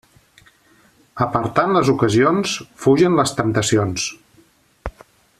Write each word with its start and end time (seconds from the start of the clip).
Apartant 1.25 1.75
les 1.75 1.91
ocasions 1.93 2.55
fugen 2.85 3.19
les 3.19 3.35
temptacions. 3.41 4.07